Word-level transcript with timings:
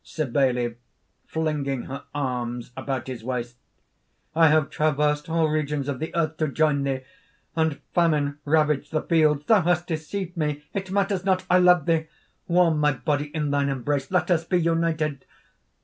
_)CYBELE 0.03 0.77
(flinging 1.27 1.83
her 1.83 2.05
arms 2.15 2.71
about 2.75 3.05
his 3.05 3.23
waist). 3.23 3.55
"I 4.35 4.47
have 4.47 4.71
traversed 4.71 5.29
all 5.29 5.47
regions 5.47 5.87
of 5.87 5.99
the 5.99 6.09
earth 6.15 6.37
to 6.37 6.47
join 6.47 6.81
thee 6.81 7.01
and 7.55 7.79
famine 7.93 8.39
ravaged 8.43 8.91
the 8.91 9.03
fields 9.03 9.45
Thou 9.45 9.61
hast 9.61 9.85
deceived 9.85 10.35
me! 10.35 10.63
It 10.73 10.89
matters 10.89 11.23
not! 11.23 11.45
I 11.51 11.59
love 11.59 11.85
thee! 11.85 12.07
Warm 12.47 12.79
my 12.79 12.93
body 12.93 13.25
in 13.27 13.51
thine 13.51 13.69
embrace! 13.69 14.09
Let 14.09 14.31
us 14.31 14.43
be 14.43 14.57
united!" 14.59 15.23